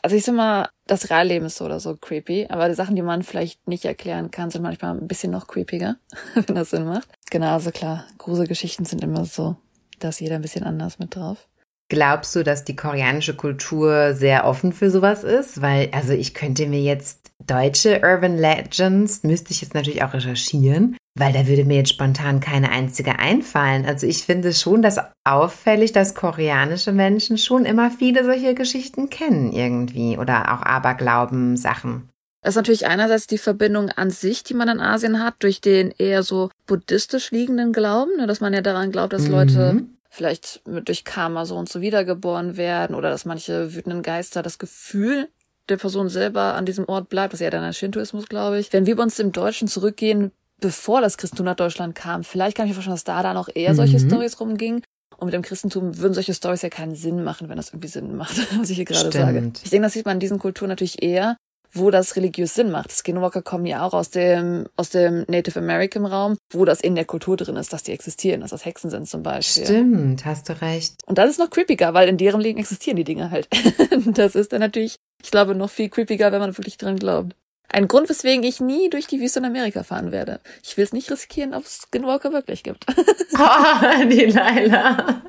[0.00, 3.02] Also ich sag mal, das Realleben ist so oder so creepy, aber die Sachen, die
[3.02, 5.96] man vielleicht nicht erklären kann, sind manchmal ein bisschen noch creepiger,
[6.34, 7.08] wenn das Sinn macht.
[7.30, 9.56] Genau, also klar, Gruselgeschichten sind immer so,
[9.98, 11.48] da ist jeder ein bisschen anders mit drauf.
[11.90, 15.62] Glaubst du, dass die koreanische Kultur sehr offen für sowas ist?
[15.62, 20.98] Weil, also ich könnte mir jetzt deutsche Urban Legends, müsste ich jetzt natürlich auch recherchieren,
[21.18, 23.86] weil da würde mir jetzt spontan keine einzige einfallen.
[23.86, 29.52] Also ich finde schon, dass auffällig, dass koreanische Menschen schon immer viele solche Geschichten kennen
[29.52, 32.10] irgendwie oder auch Aberglauben-Sachen.
[32.42, 35.90] Das ist natürlich einerseits die Verbindung an sich, die man in Asien hat, durch den
[35.90, 39.97] eher so buddhistisch liegenden Glauben, ne, dass man ja daran glaubt, dass Mhm.
[40.18, 45.28] Vielleicht durch Karma so und so wiedergeboren werden oder dass manche wütenden Geister das Gefühl
[45.68, 48.72] der Person selber an diesem Ort bleibt, das ist ja dann der Shintoismus, glaube ich.
[48.72, 52.66] Wenn wir bei uns im Deutschen zurückgehen, bevor das Christentum nach Deutschland kam, vielleicht kann
[52.66, 54.08] ich mir vorstellen, dass da dann auch eher solche Mhm.
[54.08, 54.82] Stories rumgingen.
[55.18, 58.16] Und mit dem Christentum würden solche Stories ja keinen Sinn machen, wenn das irgendwie Sinn
[58.16, 59.38] macht, was ich hier gerade sage.
[59.38, 59.60] Stimmt.
[59.62, 61.36] Ich denke, das sieht man in diesen Kulturen natürlich eher,
[61.72, 62.92] wo das religiös Sinn macht.
[62.92, 67.04] Skinwalker kommen ja auch aus dem, aus dem Native American Raum, wo das in der
[67.04, 69.64] Kultur drin ist, dass die existieren, dass das Hexen sind zum Beispiel.
[69.64, 70.94] Stimmt, hast du recht.
[71.06, 73.48] Und das ist noch creepiger, weil in deren Leben existieren die Dinge halt.
[74.06, 77.34] das ist dann natürlich, ich glaube, noch viel creepiger, wenn man wirklich dran glaubt.
[77.70, 80.40] Ein Grund, weswegen ich nie durch die Wüste in Amerika fahren werde.
[80.62, 82.86] Ich will es nicht riskieren, ob es Skinwalker wirklich gibt.
[82.88, 85.22] Oh, die Laila.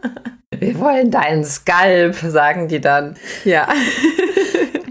[0.57, 3.17] Wir wollen deinen Skalp, sagen die dann.
[3.45, 3.67] Ja.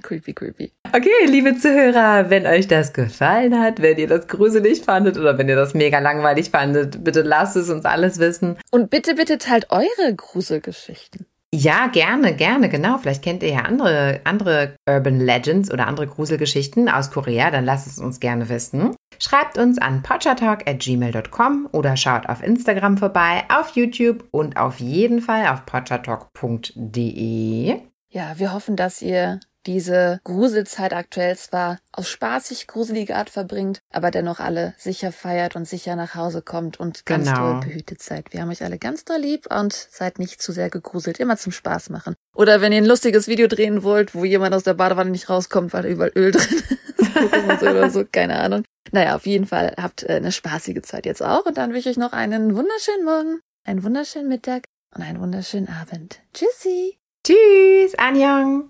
[0.08, 0.72] Creepy, creepy.
[0.92, 5.50] Okay, liebe Zuhörer, wenn euch das gefallen hat, wenn ihr das gruselig fandet oder wenn
[5.50, 8.56] ihr das mega langweilig fandet, bitte lasst es uns alles wissen.
[8.70, 11.26] Und bitte, bitte teilt eure Gruselgeschichten.
[11.54, 12.98] Ja, gerne, gerne, genau.
[12.98, 17.86] Vielleicht kennt ihr ja andere, andere Urban Legends oder andere Gruselgeschichten aus Korea, dann lasst
[17.86, 18.94] es uns gerne wissen.
[19.18, 25.46] Schreibt uns an potchatalk.gmail.com oder schaut auf Instagram vorbei, auf YouTube und auf jeden Fall
[25.48, 27.76] auf potchatalk.de.
[28.10, 34.10] Ja, wir hoffen, dass ihr diese Gruselzeit aktuell zwar auf spaßig gruselige Art verbringt, aber
[34.10, 37.52] dennoch alle sicher feiert und sicher nach Hause kommt und ganz Genau.
[37.52, 38.32] doll behütet seid.
[38.32, 41.18] Wir haben euch alle ganz doll lieb und seid nicht zu sehr gegruselt.
[41.20, 42.14] Immer zum Spaß machen.
[42.34, 45.72] Oder wenn ihr ein lustiges Video drehen wollt, wo jemand aus der Badewanne nicht rauskommt,
[45.72, 46.62] weil überall Öl drin
[46.98, 48.64] ist oder so, keine Ahnung.
[48.90, 51.98] Naja, auf jeden Fall habt äh, eine spaßige Zeit jetzt auch und dann wünsche ich
[51.98, 54.64] noch einen wunderschönen Morgen, einen wunderschönen Mittag
[54.96, 56.20] und einen wunderschönen Abend.
[56.32, 56.96] Tschüssi!
[57.22, 58.64] Tschüss, Anjong!